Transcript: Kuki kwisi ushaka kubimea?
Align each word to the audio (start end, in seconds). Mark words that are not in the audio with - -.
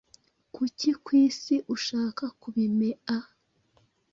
Kuki 0.55 0.89
kwisi 1.03 1.55
ushaka 1.75 2.25
kubimea? 2.41 3.15